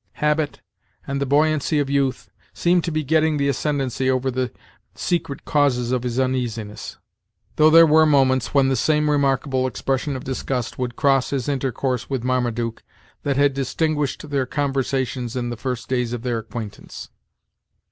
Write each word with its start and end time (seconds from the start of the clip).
Habit, 0.13 0.61
and 1.05 1.21
the 1.21 1.27
buoyancy 1.27 1.77
of 1.77 1.87
youth, 1.87 2.31
seemed 2.55 2.83
to 2.85 2.91
be 2.91 3.03
getting 3.03 3.37
the 3.37 3.47
ascendency 3.47 4.09
over 4.09 4.31
the 4.31 4.51
secret 4.95 5.45
causes 5.45 5.91
of 5.91 6.01
his 6.01 6.19
uneasiness; 6.19 6.97
though 7.57 7.69
there 7.69 7.85
were 7.85 8.07
moments 8.07 8.51
when 8.51 8.67
the 8.69 8.75
same 8.75 9.11
remarkable 9.11 9.67
expression 9.67 10.15
of 10.15 10.23
disgust 10.23 10.79
would 10.79 10.95
cross 10.95 11.29
his 11.29 11.47
intercourse 11.47 12.09
with 12.09 12.23
Marmaduke, 12.23 12.81
that 13.21 13.37
had 13.37 13.53
distinguished 13.53 14.31
their 14.31 14.47
conversations 14.47 15.35
in 15.35 15.51
the 15.51 15.55
first 15.55 15.87
days 15.87 16.13
of 16.13 16.23
their 16.23 16.39
acquaintance. 16.39 17.09